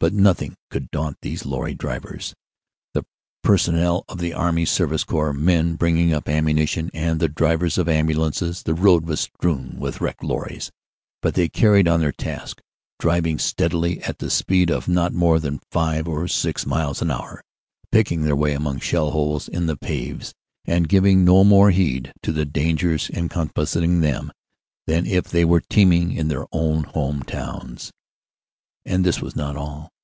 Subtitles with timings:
[0.00, 2.34] But nothing could daunt these lorry drivers,
[2.92, 3.06] the
[3.42, 8.08] personnel of the Army Service Corps, men bringing up ammunition, and the drivers of am
[8.08, 8.64] bulances.
[8.64, 10.70] The road was strewn with wrecked lorries,
[11.22, 12.60] but they carried on their task,
[12.98, 17.42] driving steadily at a speed of not more than five or six miles an hour,
[17.90, 20.34] picking their way among shell holes in the "paves"
[20.66, 24.32] and giving no more heed to the dangers encompassing them
[24.86, 27.90] than if they were teaming in their own home towns.
[28.84, 29.90] And this was not all.